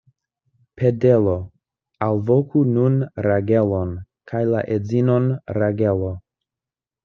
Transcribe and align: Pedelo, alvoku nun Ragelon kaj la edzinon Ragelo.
Pedelo, 0.79 1.35
alvoku 2.07 2.65
nun 2.71 2.97
Ragelon 3.29 3.95
kaj 4.33 4.45
la 4.55 4.65
edzinon 4.79 5.33
Ragelo. 5.63 6.15